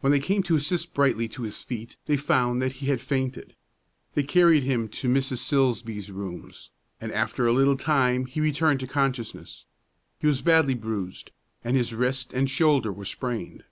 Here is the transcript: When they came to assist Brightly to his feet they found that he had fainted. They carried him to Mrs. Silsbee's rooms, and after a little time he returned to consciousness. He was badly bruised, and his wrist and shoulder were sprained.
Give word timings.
When 0.00 0.12
they 0.12 0.18
came 0.18 0.42
to 0.44 0.56
assist 0.56 0.94
Brightly 0.94 1.28
to 1.28 1.42
his 1.42 1.62
feet 1.62 1.98
they 2.06 2.16
found 2.16 2.62
that 2.62 2.72
he 2.72 2.86
had 2.86 3.02
fainted. 3.02 3.54
They 4.14 4.22
carried 4.22 4.62
him 4.62 4.88
to 4.88 5.10
Mrs. 5.10 5.40
Silsbee's 5.40 6.10
rooms, 6.10 6.70
and 7.02 7.12
after 7.12 7.46
a 7.46 7.52
little 7.52 7.76
time 7.76 8.24
he 8.24 8.40
returned 8.40 8.80
to 8.80 8.86
consciousness. 8.86 9.66
He 10.18 10.26
was 10.26 10.40
badly 10.40 10.72
bruised, 10.72 11.32
and 11.62 11.76
his 11.76 11.92
wrist 11.92 12.32
and 12.32 12.48
shoulder 12.48 12.90
were 12.90 13.04
sprained. 13.04 13.64